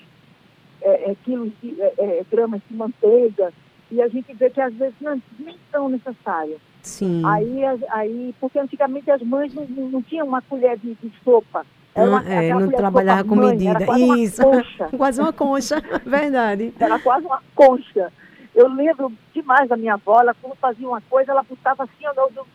é, 0.83 1.11
é, 1.11 1.17
quilos 1.25 1.53
de 1.63 1.81
é, 1.81 1.95
é, 1.99 2.27
gramas 2.31 2.61
de 2.69 2.77
manteiga, 2.77 3.53
e 3.93 4.01
a 4.01 4.09
gente 4.09 4.33
vê 4.33 4.49
que 4.49 4.61
às 4.61 4.73
vezes 4.73 4.95
não, 5.03 5.21
nem 5.39 5.55
são 5.71 5.87
necessárias. 5.91 6.59
Sim. 6.83 7.23
Aí, 7.27 7.61
aí, 7.91 8.35
porque 8.41 8.59
antigamente 8.59 9.11
as 9.11 9.21
mães 9.21 9.53
não, 9.55 9.67
não 9.67 10.03
tinham 10.03 10.27
uma 10.27 10.41
colher 10.41 10.79
de, 10.79 10.95
de 10.95 11.13
sopa. 11.23 11.67
Era 11.95 12.09
uma, 12.09 12.27
é, 12.27 12.55
não 12.55 12.71
trabalhava 12.71 13.23
com 13.23 13.37
mãe, 13.37 13.51
medida. 13.51 13.85
Isso. 14.17 14.43
Uma 14.43 14.65
quase 14.97 15.21
uma 15.21 15.33
concha, 15.33 15.77
verdade. 16.07 16.73
Era 16.81 16.99
quase 16.99 17.27
uma 17.27 17.43
concha. 17.55 18.11
Eu 18.55 18.69
lembro 18.69 19.13
demais 19.35 19.69
da 19.69 19.77
minha 19.77 19.95
avó, 19.95 20.21
ela 20.21 20.35
quando 20.41 20.57
fazia 20.57 20.89
uma 20.89 21.03
coisa, 21.03 21.33
ela 21.33 21.43
botava 21.43 21.85
assim, 21.85 22.05
eu, 22.05 22.15
eu, 22.35 22.47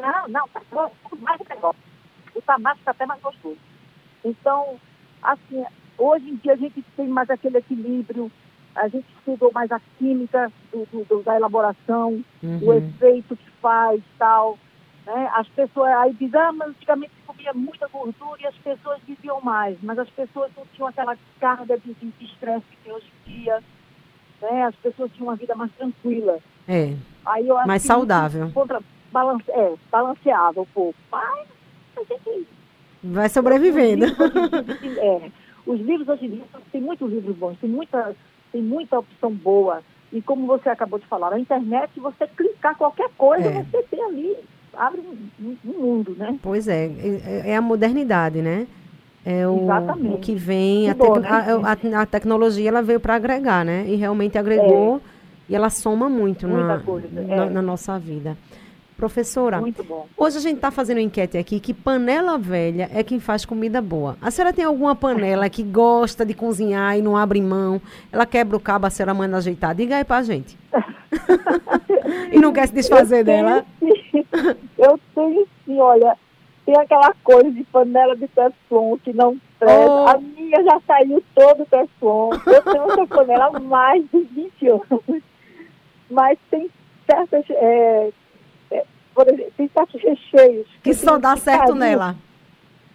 não, 0.00 0.28
não, 0.28 0.48
tá 0.48 0.62
bom, 0.70 0.92
mais 1.20 1.40
melhor. 1.48 1.74
O 2.36 2.42
tabaco 2.42 2.78
está 2.78 2.92
até 2.92 3.04
mais 3.04 3.20
gostoso. 3.20 3.58
Então, 4.24 4.76
assim, 5.20 5.64
hoje 5.98 6.30
em 6.30 6.36
dia 6.36 6.52
a 6.52 6.56
gente 6.56 6.84
tem 6.96 7.08
mais 7.08 7.28
aquele 7.28 7.58
equilíbrio, 7.58 8.30
a 8.74 8.88
gente 8.88 9.06
estudou 9.18 9.50
mais 9.52 9.70
a 9.70 9.80
química 9.98 10.52
do, 10.72 10.86
do, 11.04 11.22
da 11.22 11.36
elaboração, 11.36 12.22
uhum. 12.42 12.60
o 12.62 12.72
efeito 12.72 13.36
que 13.36 13.50
faz 13.60 14.00
tal. 14.18 14.58
Né? 15.06 15.30
As 15.34 15.48
pessoas 15.48 15.92
aí 15.92 16.14
dizem, 16.14 16.40
ah, 16.40 16.52
mas 16.52 16.68
antigamente 16.68 17.12
comia 17.26 17.52
muita 17.52 17.88
gordura 17.88 18.40
e 18.40 18.46
as 18.46 18.54
pessoas 18.56 19.00
viviam 19.06 19.40
mais, 19.40 19.76
mas 19.82 19.98
as 19.98 20.10
pessoas 20.10 20.50
não 20.56 20.64
tinham 20.74 20.88
aquela 20.88 21.16
carga 21.40 21.78
de 21.78 21.96
estresse 22.20 22.64
que 22.70 22.76
tem 22.84 22.92
hoje 22.92 23.06
em 23.26 23.32
dia. 23.32 23.62
Né? 24.40 24.64
As 24.64 24.74
pessoas 24.76 25.10
tinham 25.12 25.28
uma 25.28 25.36
vida 25.36 25.54
mais 25.54 25.72
tranquila. 25.72 26.38
É. 26.68 26.94
Aí 27.26 27.48
eu 27.48 27.56
mais 27.66 27.82
saudável. 27.82 28.50
Contra, 28.52 28.80
balance, 29.12 29.50
é, 29.50 29.74
balanceava 29.90 30.60
um 30.60 30.66
pouco. 30.66 30.98
Mas 31.10 31.48
a 31.96 32.04
gente. 32.04 32.46
Vai 33.02 33.28
sobrevivendo. 33.28 34.06
Os 34.06 34.12
é, 34.98 35.30
os 35.66 35.80
livros 35.80 36.08
hoje 36.08 36.26
em 36.26 36.30
dia 36.30 36.44
tem 36.72 36.80
muitos 36.80 37.10
livros 37.10 37.36
bons, 37.36 37.58
tem 37.60 37.70
muita, 37.70 38.14
tem 38.52 38.62
muita 38.62 38.98
opção 38.98 39.30
boa. 39.32 39.82
E 40.12 40.20
como 40.20 40.46
você 40.46 40.68
acabou 40.68 40.98
de 40.98 41.06
falar, 41.06 41.30
na 41.30 41.38
internet, 41.38 41.98
você 42.00 42.26
clicar 42.26 42.76
qualquer 42.76 43.10
coisa, 43.16 43.48
é. 43.48 43.62
você 43.62 43.82
tem 43.84 44.02
ali, 44.04 44.36
abre 44.76 45.00
um, 45.00 45.56
um, 45.64 45.72
mundo, 45.72 46.16
né? 46.16 46.36
Pois 46.42 46.66
é, 46.66 46.86
é, 46.86 47.50
é 47.50 47.56
a 47.56 47.62
modernidade, 47.62 48.42
né? 48.42 48.66
É 49.24 49.46
o, 49.46 49.62
Exatamente. 49.62 50.14
o 50.14 50.18
que 50.18 50.34
vem, 50.34 50.84
que 50.84 50.90
a, 50.90 50.94
bom, 50.94 51.18
né? 51.18 51.28
a, 51.28 52.02
a, 52.02 52.06
tecnologia 52.06 52.68
ela 52.68 52.82
veio 52.82 52.98
para 52.98 53.14
agregar, 53.14 53.64
né? 53.64 53.84
E 53.86 53.94
realmente 53.94 54.38
agregou 54.38 54.96
é. 54.96 55.00
e 55.50 55.54
ela 55.54 55.70
soma 55.70 56.08
muito 56.08 56.48
na, 56.48 56.78
na, 56.78 57.44
é. 57.44 57.50
na, 57.50 57.62
nossa 57.62 57.98
vida. 57.98 58.36
Professora, 59.00 59.62
hoje 60.14 60.36
a 60.36 60.40
gente 60.42 60.56
está 60.56 60.70
fazendo 60.70 60.98
uma 60.98 61.02
enquete 61.02 61.38
aqui 61.38 61.58
que 61.58 61.72
panela 61.72 62.36
velha 62.36 62.90
é 62.92 63.02
quem 63.02 63.18
faz 63.18 63.46
comida 63.46 63.80
boa. 63.80 64.18
A 64.20 64.30
senhora 64.30 64.52
tem 64.52 64.62
alguma 64.62 64.94
panela 64.94 65.48
que 65.48 65.62
gosta 65.62 66.22
de 66.22 66.34
cozinhar 66.34 66.98
e 66.98 67.00
não 67.00 67.16
abre 67.16 67.40
mão? 67.40 67.80
Ela 68.12 68.26
quebra 68.26 68.58
o 68.58 68.60
cabo, 68.60 68.86
a 68.86 68.90
senhora 68.90 69.14
manda 69.14 69.38
ajeitar? 69.38 69.74
Diga 69.74 69.96
aí 69.96 70.04
pra 70.04 70.22
gente. 70.22 70.58
e 72.30 72.38
não 72.38 72.52
quer 72.52 72.66
se 72.68 72.74
desfazer 72.74 73.20
eu 73.20 73.24
dela? 73.24 73.64
Sim. 73.78 74.26
Eu 74.76 75.00
tenho 75.14 75.48
sim, 75.64 75.80
olha, 75.80 76.14
tem 76.66 76.76
aquela 76.76 77.14
coisa 77.24 77.50
de 77.50 77.64
panela 77.64 78.14
de 78.14 78.28
teflon 78.28 78.98
que 78.98 79.14
não 79.14 79.40
presta. 79.58 79.90
Oh. 79.90 80.08
A 80.08 80.18
minha 80.18 80.62
já 80.62 80.78
saiu 80.86 81.24
todo 81.34 81.62
o 81.62 81.66
teflon. 81.66 82.32
Eu 82.46 82.62
tenho 82.64 82.92
essa 82.92 83.06
panela 83.06 83.46
há 83.46 83.60
mais 83.60 84.04
de 84.12 84.20
20 84.20 84.68
anos. 84.68 85.22
Mas 86.10 86.38
tem 86.50 86.68
certas 87.10 87.44
é, 87.48 88.12
exemplo, 89.28 89.52
tem 89.56 89.70
certos 89.72 90.02
recheios. 90.02 90.66
Que, 90.82 90.90
que 90.90 90.94
só 90.94 91.18
dá 91.18 91.36
certo 91.36 91.58
carinho. 91.58 91.76
nela. 91.76 92.16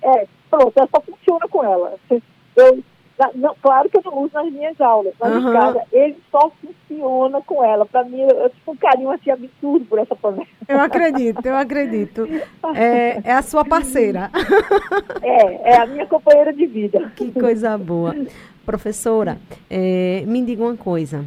É, 0.01 0.27
pronto, 0.49 0.73
ela 0.75 0.89
só 0.93 1.01
funciona 1.01 1.47
com 1.47 1.63
ela. 1.63 1.95
Eu, 2.55 2.83
não, 3.33 3.55
claro 3.61 3.89
que 3.89 3.97
eu 3.97 4.01
não 4.03 4.23
uso 4.23 4.33
nas 4.33 4.51
minhas 4.51 4.79
aulas, 4.81 5.13
mas 5.19 5.33
uhum. 5.33 5.49
em 5.49 5.53
casa 5.53 5.81
ele 5.91 6.17
só 6.29 6.51
funciona 6.61 7.41
com 7.41 7.63
ela. 7.63 7.85
Para 7.85 8.03
mim, 8.03 8.21
eu 8.21 8.49
tive 8.49 8.61
um 8.67 8.75
carinho 8.75 9.11
assim 9.11 9.31
absurdo 9.31 9.85
por 9.85 9.99
essa 9.99 10.15
panela. 10.15 10.45
Eu 10.67 10.79
acredito, 10.79 11.45
eu 11.45 11.55
acredito. 11.55 12.27
É, 12.75 13.21
é 13.23 13.33
a 13.33 13.41
sua 13.41 13.63
parceira. 13.63 14.29
É, 15.21 15.71
é 15.71 15.81
a 15.81 15.85
minha 15.87 16.05
companheira 16.05 16.53
de 16.53 16.65
vida. 16.67 17.11
Que 17.15 17.31
coisa 17.31 17.77
boa. 17.77 18.15
Professora, 18.65 19.37
é, 19.69 20.23
me 20.27 20.43
diga 20.43 20.63
uma 20.63 20.75
coisa. 20.75 21.25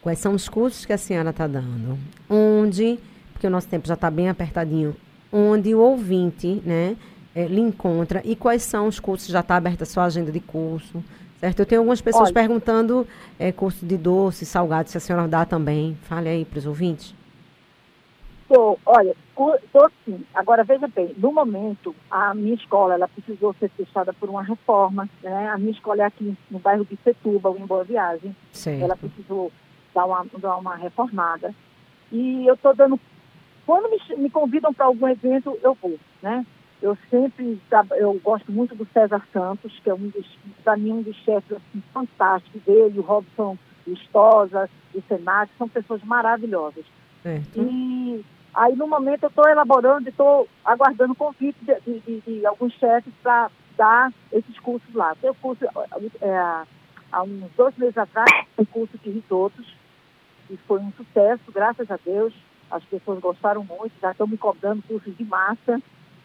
Quais 0.00 0.18
são 0.18 0.34
os 0.34 0.48
cursos 0.48 0.86
que 0.86 0.92
a 0.92 0.98
senhora 0.98 1.30
está 1.30 1.46
dando? 1.46 1.98
Onde 2.28 2.98
porque 3.40 3.46
o 3.46 3.50
nosso 3.50 3.68
tempo 3.68 3.88
já 3.88 3.94
está 3.94 4.10
bem 4.10 4.28
apertadinho, 4.28 4.94
onde 5.32 5.74
o 5.74 5.80
ouvinte, 5.80 6.60
né, 6.62 6.94
é, 7.34 7.46
lhe 7.46 7.62
encontra 7.62 8.20
e 8.22 8.36
quais 8.36 8.62
são 8.62 8.86
os 8.86 9.00
cursos, 9.00 9.28
já 9.28 9.40
está 9.40 9.56
aberta 9.56 9.84
a 9.84 9.86
sua 9.86 10.04
agenda 10.04 10.30
de 10.30 10.40
curso, 10.40 11.02
certo? 11.38 11.60
Eu 11.60 11.64
tenho 11.64 11.80
algumas 11.80 12.02
pessoas 12.02 12.28
olha, 12.28 12.34
perguntando 12.34 13.08
é, 13.38 13.50
curso 13.50 13.86
de 13.86 13.96
doce, 13.96 14.44
salgado, 14.44 14.90
se 14.90 14.98
a 14.98 15.00
senhora 15.00 15.26
dá 15.26 15.46
também. 15.46 15.96
Fale 16.02 16.28
aí 16.28 16.44
para 16.44 16.58
os 16.58 16.66
ouvintes. 16.66 17.14
Tô, 18.46 18.76
olha, 18.84 19.16
estou 19.64 19.90
sim. 20.04 20.22
Agora, 20.34 20.62
veja 20.62 20.86
bem, 20.88 21.14
no 21.16 21.32
momento, 21.32 21.96
a 22.10 22.34
minha 22.34 22.54
escola, 22.54 22.92
ela 22.92 23.08
precisou 23.08 23.54
ser 23.58 23.70
fechada 23.70 24.12
por 24.12 24.28
uma 24.28 24.42
reforma, 24.42 25.08
né? 25.22 25.48
A 25.48 25.56
minha 25.56 25.72
escola 25.72 26.02
é 26.02 26.04
aqui 26.04 26.36
no 26.50 26.58
bairro 26.58 26.84
de 26.84 26.98
Setúbal, 27.02 27.56
em 27.56 27.64
Boa 27.64 27.84
Viagem. 27.84 28.36
Certo. 28.52 28.82
Ela 28.82 28.96
precisou 28.96 29.50
dar 29.94 30.04
uma, 30.04 30.26
dar 30.38 30.56
uma 30.58 30.76
reformada. 30.76 31.54
E 32.12 32.46
eu 32.46 32.54
estou 32.54 32.74
dando 32.74 32.98
quando 33.66 33.90
me, 33.90 34.16
me 34.16 34.30
convidam 34.30 34.72
para 34.72 34.86
algum 34.86 35.08
evento, 35.08 35.58
eu 35.62 35.74
vou, 35.74 35.98
né? 36.22 36.44
Eu 36.82 36.96
sempre, 37.10 37.60
eu 37.98 38.14
gosto 38.24 38.50
muito 38.50 38.74
do 38.74 38.86
César 38.86 39.22
Santos, 39.32 39.78
que 39.84 39.90
é 39.90 39.94
um 39.94 40.08
dos, 40.08 40.26
para 40.64 40.78
mim, 40.78 40.92
um 40.92 41.02
dos 41.02 41.16
chefes 41.16 41.52
assim, 41.52 41.82
fantásticos 41.92 42.62
dele, 42.62 42.98
o 42.98 43.02
Robson 43.02 43.58
Lustosa, 43.86 44.68
o 44.94 45.02
Senac, 45.02 45.52
são 45.58 45.68
pessoas 45.68 46.02
maravilhosas. 46.02 46.84
E 47.60 48.24
aí, 48.54 48.74
no 48.76 48.86
momento, 48.86 49.24
eu 49.24 49.28
estou 49.28 49.46
elaborando 49.46 50.08
e 50.08 50.10
estou 50.10 50.48
aguardando 50.64 51.14
convite 51.14 51.58
de, 51.62 52.00
de, 52.00 52.20
de, 52.20 52.46
alguns 52.46 52.72
chefes 52.74 53.12
para 53.22 53.50
dar 53.76 54.10
esses 54.32 54.58
cursos 54.60 54.92
lá. 54.94 55.14
Tem 55.20 55.28
o 55.28 55.34
curso, 55.34 55.62
é, 56.22 56.64
há 57.12 57.22
uns 57.22 57.50
dois 57.58 57.76
meses 57.76 57.98
atrás, 57.98 58.30
um 58.58 58.64
curso 58.64 58.96
de 59.04 59.10
risotos, 59.10 59.66
e 60.48 60.56
foi 60.56 60.80
um 60.80 60.92
sucesso, 60.92 61.52
graças 61.52 61.90
a 61.90 61.98
Deus 62.02 62.32
as 62.70 62.84
pessoas 62.84 63.18
gostaram 63.20 63.64
muito, 63.64 63.92
já 64.00 64.12
estão 64.12 64.26
me 64.26 64.36
cobrando 64.36 64.82
cursos 64.86 65.16
de 65.16 65.24
massa. 65.24 65.80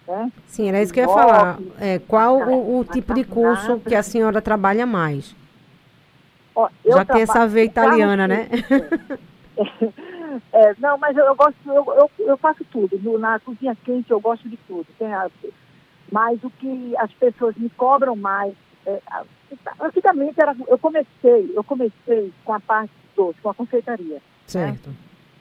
Né? 0.08 0.32
Sim, 0.48 0.70
era 0.70 0.82
isso 0.82 0.94
que 0.94 1.00
eu 1.00 1.08
ia 1.08 1.14
falar. 1.14 1.60
É, 1.80 2.00
qual 2.00 2.38
o, 2.38 2.80
o 2.80 2.86
tipo 2.86 3.14
de 3.14 3.24
curso 3.24 3.80
que 3.80 3.96
a 3.96 4.04
senhora 4.04 4.42
trabalha 4.42 4.86
mais? 4.86 5.36
Ó, 6.56 6.70
já 6.86 7.04
tem 7.04 7.22
essa 7.22 7.48
veia 7.48 7.66
italiana, 7.66 8.28
né? 8.28 8.50
É, 10.52 10.76
não, 10.80 10.98
mas 10.98 11.16
eu, 11.16 11.24
eu 11.26 11.36
gosto, 11.36 11.56
eu, 11.66 11.86
eu, 11.94 12.12
eu, 12.28 12.38
faço 12.38 12.64
tudo. 12.66 13.00
No, 13.00 13.18
na 13.18 13.40
cozinha 13.40 13.76
quente 13.86 14.12
eu 14.12 14.20
gosto 14.20 14.50
de 14.50 14.58
tudo. 14.68 14.86
Tem 14.98 15.14
a, 15.14 15.30
mas 16.12 16.44
o 16.44 16.50
que 16.50 16.94
as 16.98 17.12
pessoas 17.14 17.56
me 17.56 17.70
cobram 17.70 18.16
mais, 18.16 18.54
é, 18.86 19.02
antigamente 19.80 20.40
era, 20.40 20.56
eu 20.68 20.78
comecei, 20.78 21.52
eu 21.54 21.64
comecei 21.64 22.34
com 22.44 22.54
a 22.54 22.60
parte 22.60 22.92
doce, 23.16 23.40
com 23.42 23.50
a 23.50 23.54
confeitaria. 23.54 24.16
Né? 24.16 24.22
Certo. 24.46 24.90
Né? 24.90 24.96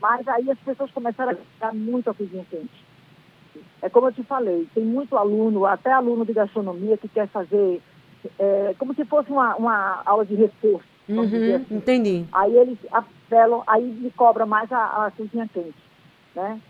Mas 0.05 0.29
aí 0.29 0.51
as 0.51 0.59
pessoas 0.59 0.91
começaram 0.91 1.33
a 1.33 1.35
ficar 1.35 1.73
muito 1.73 2.11
a 2.11 2.15
cozinha 2.15 2.45
quente. 2.51 2.85
É 3.81 3.89
como 3.89 4.09
eu 4.09 4.13
te 4.13 4.23
falei, 4.23 4.69
tem 4.75 4.85
muito 4.85 5.17
aluno, 5.17 5.65
até 5.65 5.91
aluno 5.91 6.27
de 6.27 6.35
gastronomia, 6.35 6.99
que 6.99 7.09
quer 7.09 7.27
fazer 7.29 7.81
é, 8.39 8.75
como 8.79 8.95
se 8.95 9.03
fosse 9.07 9.33
uma, 9.33 9.57
uma 9.57 10.03
aula 10.05 10.27
de 10.27 10.35
reforço. 10.35 10.87
Uhum, 11.09 11.23
assim. 11.25 11.65
Entendi. 11.71 12.27
Aí 12.33 12.55
eles 12.55 12.77
apelam, 12.93 13.63
aí 13.67 13.83
me 13.83 14.11
cobra 14.11 14.45
mais 14.45 14.71
a, 14.71 15.07
a 15.07 15.11
cozinha 15.11 15.49
quente, 15.49 15.75
né? 16.37 16.61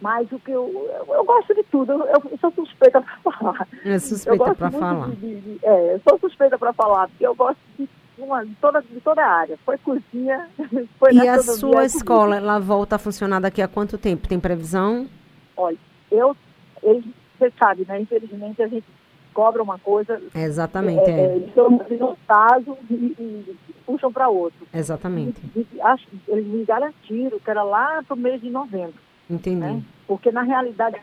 Mas 0.00 0.32
o 0.32 0.40
que 0.40 0.50
eu, 0.50 0.90
eu, 1.06 1.14
eu 1.14 1.24
gosto 1.24 1.54
de 1.54 1.62
tudo, 1.62 1.92
eu, 1.92 2.22
eu 2.32 2.38
sou 2.40 2.50
suspeita 2.50 3.00
para 3.00 3.16
falar. 3.30 3.68
É 3.84 3.96
suspeita 4.00 4.56
para 4.56 4.70
falar. 4.72 5.10
De, 5.10 5.40
de, 5.40 5.60
é, 5.62 5.94
eu 5.94 6.00
sou 6.00 6.18
suspeita 6.18 6.58
para 6.58 6.72
falar, 6.72 7.06
porque 7.06 7.24
eu 7.24 7.34
gosto 7.36 7.60
de 7.78 7.88
uma, 8.18 8.44
de, 8.44 8.54
toda, 8.56 8.80
de 8.82 9.00
toda 9.00 9.24
a 9.24 9.30
área. 9.30 9.58
Foi 9.64 9.78
cozinha, 9.78 10.48
foi 10.98 11.14
E 11.14 11.28
a 11.28 11.38
sua 11.42 11.84
escola, 11.84 12.36
ela 12.36 12.58
volta 12.58 12.96
a 12.96 12.98
funcionar 12.98 13.40
daqui 13.40 13.62
a 13.62 13.68
quanto 13.68 13.98
tempo? 13.98 14.28
Tem 14.28 14.38
previsão? 14.38 15.08
Olha, 15.56 15.78
eu, 16.10 16.36
eles, 16.82 17.04
você 17.38 17.52
sabe, 17.58 17.84
né? 17.86 18.00
Infelizmente 18.00 18.62
a 18.62 18.68
gente 18.68 18.86
cobra 19.32 19.62
uma 19.62 19.78
coisa. 19.78 20.20
Exatamente. 20.34 21.10
É, 21.10 21.20
é. 21.20 21.36
Eles 21.36 21.48
estão 21.48 21.68
um 21.68 22.16
caso 22.26 22.76
e, 22.90 22.94
e, 22.94 23.56
puxam 23.86 24.12
para 24.12 24.28
outro. 24.28 24.66
Exatamente. 24.72 25.40
E, 25.56 25.66
e, 25.72 25.80
acho, 25.80 26.06
eles 26.28 26.46
me 26.46 26.64
garantiram 26.64 27.38
que 27.38 27.50
era 27.50 27.62
lá 27.62 28.02
para 28.02 28.14
o 28.14 28.18
mês 28.18 28.40
de 28.40 28.50
novembro. 28.50 28.94
Entendi. 29.28 29.60
Né? 29.60 29.82
Porque 30.06 30.30
na 30.30 30.42
realidade 30.42 30.96
a 30.96 31.02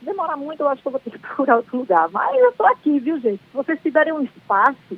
demorar 0.00 0.36
muito, 0.36 0.60
eu 0.60 0.68
acho 0.68 0.82
que 0.82 0.88
eu 0.88 0.92
vou 0.92 1.00
ter 1.00 1.10
que 1.10 1.18
procurar 1.18 1.56
outro 1.56 1.78
lugar. 1.78 2.08
Mas 2.10 2.38
eu 2.38 2.50
estou 2.50 2.66
aqui, 2.66 2.98
viu, 2.98 3.20
gente? 3.20 3.40
Se 3.50 3.56
vocês 3.56 3.80
tiverem 3.80 4.12
um 4.12 4.22
espaço 4.22 4.96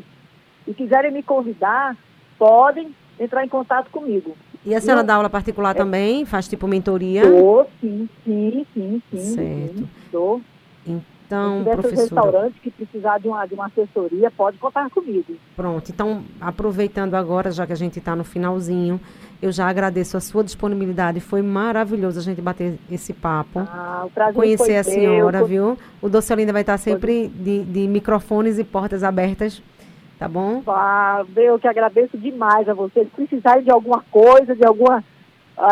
e 0.67 0.75
quiserem 0.75 1.11
me 1.11 1.23
convidar, 1.23 1.97
podem 2.39 2.95
entrar 3.19 3.45
em 3.45 3.49
contato 3.49 3.91
comigo. 3.91 4.37
E 4.65 4.75
a 4.75 4.81
senhora 4.81 5.03
eu, 5.03 5.07
dá 5.07 5.15
aula 5.15 5.31
particular 5.31 5.75
é, 5.75 5.79
também? 5.79 6.25
Faz 6.25 6.47
tipo 6.49 6.69
mentoria? 6.69 7.23
Dou, 7.23 7.67
sim, 7.81 8.09
sim, 8.25 8.67
sim, 8.75 9.03
sim. 9.11 9.35
Certo. 9.35 9.89
Dou. 10.13 10.43
Então, 10.87 11.20
Se 11.65 11.71
professora... 11.71 12.01
restaurante 12.03 12.61
que 12.61 12.71
precisar 12.71 13.19
de 13.19 13.29
uma, 13.29 13.47
de 13.47 13.55
uma 13.55 13.67
assessoria, 13.67 14.31
pode 14.31 14.59
contar 14.59 14.91
comigo. 14.91 15.37
Pronto. 15.55 15.91
Então, 15.91 16.25
aproveitando 16.41 17.15
agora, 17.15 17.51
já 17.51 17.67
que 17.67 17.73
a 17.73 17.77
gente 17.77 17.99
está 17.99 18.17
no 18.17 18.25
finalzinho, 18.25 19.01
eu 19.41 19.53
já 19.53 19.69
agradeço 19.69 20.17
a 20.17 20.21
sua 20.21 20.45
disponibilidade. 20.45 21.21
Foi 21.21 21.41
maravilhoso 21.41 22.19
a 22.19 22.23
gente 22.23 22.41
bater 22.43 22.79
esse 22.91 23.13
papo. 23.13 23.61
Ah, 23.61 24.03
o 24.07 24.11
prazer 24.11 24.35
Conhecer 24.35 24.77
a 24.77 24.85
senhora, 24.85 25.39
meu. 25.39 25.47
viu? 25.47 25.79
O 26.03 26.09
Doce 26.09 26.33
Olinda 26.33 26.53
vai 26.53 26.63
estar 26.63 26.79
sempre 26.79 27.29
de, 27.29 27.65
de 27.65 27.89
microfones 27.89 28.59
e 28.59 28.65
portas 28.65 29.03
abertas. 29.03 29.63
Tá 30.19 30.29
bom? 30.29 30.63
Ah, 30.67 31.25
eu 31.35 31.59
que 31.59 31.67
agradeço 31.67 32.19
demais 32.19 32.69
a 32.69 32.75
vocês. 32.75 33.09
Se 33.09 33.15
precisarem 33.15 33.65
de 33.65 33.71
alguma 33.71 34.05
coisa, 34.11 34.55
de 34.55 34.67
alguma 34.67 35.03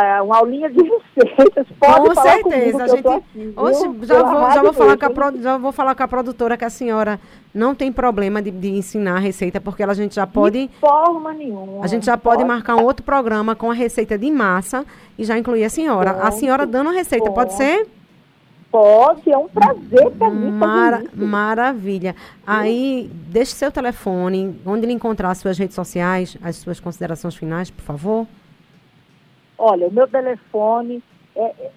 é, 0.01 0.23
uma 0.23 0.39
aulinha 0.39 0.69
de 0.71 0.83
receitas. 1.17 1.67
Pode 1.79 2.09
com 2.09 2.23
certeza. 2.23 2.85
A 2.85 2.89
gente, 2.89 3.09
aqui, 3.09 3.55
hoje, 3.57 3.81
já, 4.03 4.23
vou, 4.23 4.51
já, 4.51 4.63
vou 4.63 4.73
falar 4.73 4.97
com 4.97 5.07
a, 5.07 5.33
já 5.33 5.57
vou 5.57 5.73
falar 5.73 5.95
com 5.95 6.03
a 6.03 6.09
produtora 6.09 6.57
que 6.57 6.65
a 6.65 6.71
senhora 6.71 7.21
não 7.55 7.75
tem 7.75 7.93
problema 7.93 8.43
de, 8.43 8.51
de 8.51 8.69
ensinar 8.69 9.17
a 9.17 9.21
receita, 9.21 9.61
porque 9.61 9.83
a 9.83 9.95
gente 9.95 10.15
já 10.15 10.27
pode. 10.27 10.69
De 10.69 10.75
forma 10.79 11.33
nenhuma. 11.33 11.85
A 11.85 11.87
gente 11.87 12.07
já 12.07 12.17
pode, 12.17 12.39
pode 12.39 12.49
marcar 12.49 12.77
um 12.77 12.85
outro 12.85 13.05
programa 13.05 13.55
com 13.55 13.71
a 13.71 13.75
receita 13.75 14.19
de 14.19 14.31
massa 14.31 14.85
e 15.19 15.25
já 15.25 15.39
incluir 15.39 15.65
a 15.65 15.71
senhora. 15.71 16.15
Pode, 16.15 16.29
a 16.29 16.31
senhora 16.33 16.67
dando 16.67 16.91
a 16.91 16.93
receita, 16.93 17.31
pode, 17.31 17.51
pode 17.51 17.55
ser? 17.55 17.89
Pode, 18.71 19.31
é 19.31 19.39
um 19.39 19.49
prazer 19.49 20.11
para 20.11 20.29
mim 20.29 20.51
Mara 20.51 21.05
Maravilha. 21.15 22.15
Aí, 22.47 23.11
deixe 23.13 23.53
seu 23.53 23.73
telefone, 23.73 24.61
onde 24.67 24.85
ele 24.85 24.93
encontrar 24.93 25.31
as 25.31 25.39
suas 25.39 25.57
redes 25.57 25.75
sociais, 25.75 26.37
as 26.43 26.57
suas 26.57 26.79
considerações 26.79 27.35
finais, 27.35 27.71
por 27.71 27.83
favor. 27.83 28.27
Olha, 29.59 29.89
o 29.89 29.93
meu 29.93 30.07
telefone 30.07 31.03
é 31.35 31.71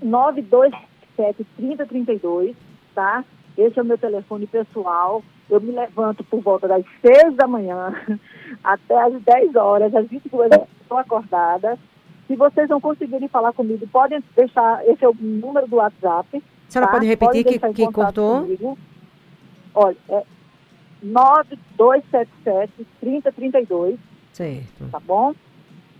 927 0.00 1.44
3032, 1.56 2.56
tá? 2.94 3.24
Esse 3.56 3.78
é 3.78 3.82
o 3.82 3.84
meu 3.84 3.98
telefone 3.98 4.46
pessoal. 4.46 5.22
Eu 5.50 5.60
me 5.60 5.72
levanto 5.72 6.22
por 6.24 6.40
volta 6.40 6.68
das 6.68 6.84
6 7.02 7.34
da 7.34 7.48
manhã 7.48 7.92
até 8.62 9.02
as 9.02 9.20
10 9.22 9.56
horas, 9.56 9.94
às 9.94 10.06
22 10.06 10.52
horas 10.52 10.68
estou 10.80 10.98
acordada. 10.98 11.76
Se 12.28 12.36
vocês 12.36 12.68
não 12.68 12.80
conseguirem 12.80 13.26
falar 13.26 13.52
comigo, 13.52 13.86
podem 13.88 14.22
deixar, 14.36 14.86
esse 14.86 15.04
é 15.04 15.08
o 15.08 15.16
número 15.18 15.66
do 15.66 15.76
WhatsApp. 15.76 16.36
A 16.36 16.70
senhora 16.70 16.90
tá? 16.90 16.92
pode 16.92 17.06
repetir 17.06 17.44
que, 17.44 17.58
que 17.72 17.92
cortou? 17.92 18.42
Comigo. 18.42 18.78
Olha, 19.74 19.96
é 20.10 20.22
9277 21.02 22.86
3032. 23.00 23.98
Certo. 24.32 24.90
Tá 24.90 25.00
bom? 25.00 25.34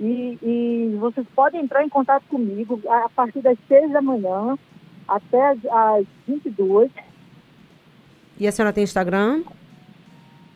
E, 0.00 0.38
e, 0.42 0.96
vocês 0.98 1.26
podem 1.34 1.62
entrar 1.62 1.84
em 1.84 1.88
contato 1.88 2.24
comigo 2.28 2.80
a 2.88 3.08
partir 3.08 3.40
das 3.40 3.58
6 3.66 3.92
da 3.92 4.00
manhã 4.00 4.56
até 5.08 5.48
as, 5.48 5.58
as 5.66 6.06
22. 6.26 6.90
E 8.38 8.46
a 8.46 8.52
senhora 8.52 8.72
tem 8.72 8.84
Instagram? 8.84 9.42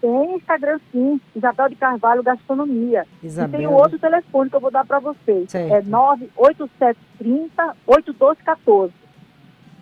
Tem 0.00 0.37
Instagram 0.37 0.78
sim, 0.90 1.20
Isabel 1.34 1.68
de 1.68 1.76
Carvalho 1.76 2.22
Gastronomia. 2.22 3.06
Isabel. 3.22 3.61
E 3.61 3.64
tem 3.64 3.66
um 3.66 3.75
outro 3.75 3.99
telefone 3.99 4.50
que 4.50 4.56
eu 4.56 4.61
vou 4.61 4.70
dar 4.70 4.87
para 4.87 5.00
vocês. 5.00 5.50
Certo. 5.50 5.72
É 5.72 5.82
98730 5.82 7.76
8214. 7.87 8.92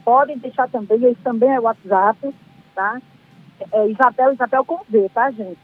Podem 0.05 0.39
deixar 0.39 0.69
também, 0.69 1.05
esse 1.05 1.21
também 1.21 1.51
é 1.51 1.61
o 1.61 1.65
WhatsApp, 1.65 2.35
tá? 2.75 3.01
É 3.73 3.89
Isabel, 3.89 4.33
Isabel 4.33 4.65
com 4.65 4.81
V, 4.89 5.11
tá, 5.13 5.31
gente? 5.31 5.59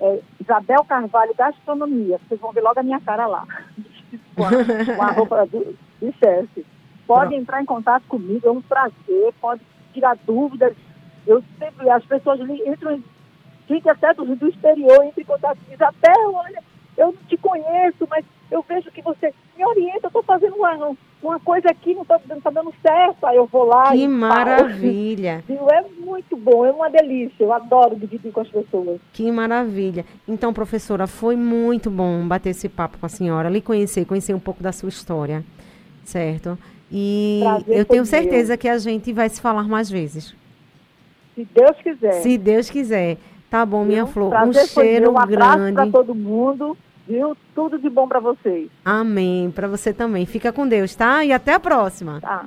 É 0.00 0.20
Isabel 0.48 0.82
Carvalho 0.84 1.34
Gastronomia. 1.34 2.18
Vocês 2.26 2.40
vão 2.40 2.52
ver 2.52 2.62
logo 2.62 2.80
a 2.80 2.82
minha 2.82 3.00
cara 3.00 3.26
lá. 3.26 3.46
com, 4.34 4.44
a, 4.44 4.96
com 4.96 5.02
a 5.02 5.10
roupa 5.12 5.46
do, 5.46 5.76
de 6.00 6.12
chefe. 6.12 6.64
Pode 7.06 7.34
entrar 7.34 7.62
em 7.62 7.66
contato 7.66 8.04
comigo, 8.08 8.46
é 8.46 8.50
um 8.50 8.62
prazer, 8.62 9.34
pode 9.40 9.60
tirar 9.92 10.16
dúvidas. 10.26 10.74
Eu 11.26 11.42
sempre, 11.58 11.88
as 11.90 12.04
pessoas 12.04 12.40
entram 12.40 13.02
gente 13.68 13.88
até 13.88 14.14
do, 14.14 14.24
do 14.24 14.48
exterior 14.48 15.04
entra 15.04 15.20
em 15.20 15.26
contato 15.26 15.58
diz, 15.68 15.80
até, 15.80 16.12
olha, 16.26 16.62
eu 16.98 17.06
não 17.06 17.28
te 17.28 17.36
conheço, 17.36 18.06
mas 18.10 18.24
eu 18.50 18.62
vejo 18.68 18.90
que 18.90 19.00
você 19.00 19.32
me 19.56 19.64
orienta, 19.64 20.00
eu 20.02 20.08
estou 20.08 20.22
fazendo 20.22 20.56
uma, 20.56 20.96
uma 21.22 21.38
coisa 21.40 21.70
aqui, 21.70 21.94
não 21.94 22.02
está 22.02 22.18
tá 22.18 22.50
dando 22.50 22.74
certo, 22.82 23.24
aí 23.24 23.36
eu 23.36 23.46
vou 23.46 23.64
lá 23.64 23.92
que 23.92 23.98
e 23.98 24.08
maravilha! 24.08 25.44
É 25.48 25.82
muito 26.00 26.36
bom, 26.36 26.64
é 26.66 26.72
uma 26.72 26.90
delícia, 26.90 27.44
eu 27.44 27.52
adoro 27.52 27.94
dividir 27.94 28.32
com 28.32 28.40
as 28.40 28.48
pessoas. 28.48 29.00
Que 29.12 29.30
maravilha! 29.30 30.04
Então, 30.26 30.52
professora, 30.52 31.06
foi 31.06 31.36
muito 31.36 31.90
bom 31.90 32.26
bater 32.26 32.50
esse 32.50 32.68
papo 32.68 32.98
com 32.98 33.06
a 33.06 33.08
senhora, 33.08 33.48
lhe 33.48 33.60
conhecer, 33.60 34.04
conhecer 34.04 34.34
um 34.34 34.40
pouco 34.40 34.62
da 34.62 34.72
sua 34.72 34.88
história, 34.88 35.44
certo? 36.04 36.58
E 36.90 37.40
Prazer 37.42 37.78
eu 37.78 37.84
tenho 37.84 38.04
certeza 38.06 38.52
meu. 38.52 38.58
que 38.58 38.68
a 38.68 38.78
gente 38.78 39.12
vai 39.12 39.28
se 39.28 39.40
falar 39.40 39.68
mais 39.68 39.90
vezes. 39.90 40.34
Se 41.34 41.44
Deus 41.44 41.76
quiser. 41.82 42.12
Se 42.14 42.38
Deus 42.38 42.70
quiser. 42.70 43.18
Tá 43.50 43.64
bom, 43.64 43.84
minha 43.84 44.06
flor. 44.06 44.34
Um 44.34 44.52
cheiro 44.52 45.10
um 45.10 45.26
grande. 45.26 45.74
para 45.74 45.90
todo 45.90 46.14
mundo, 46.14 46.76
viu? 47.08 47.36
Tudo 47.54 47.78
de 47.78 47.88
bom 47.88 48.06
para 48.06 48.20
vocês. 48.20 48.68
Amém. 48.84 49.50
Para 49.50 49.66
você 49.66 49.92
também. 49.92 50.26
Fica 50.26 50.52
com 50.52 50.68
Deus, 50.68 50.94
tá? 50.94 51.24
E 51.24 51.32
até 51.32 51.54
a 51.54 51.60
próxima. 51.60 52.20
Tá. 52.20 52.44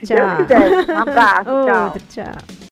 Se 0.00 0.06
tchau. 0.06 0.16
Deus 0.16 0.36
quiser. 0.48 0.90
Um 0.90 0.98
abraço. 0.98 1.50
Outro, 1.86 2.02
tchau. 2.08 2.24
tchau. 2.24 2.56